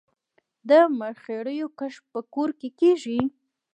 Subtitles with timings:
[0.69, 3.19] د مرخیړیو کښت په کور کې کیږي؟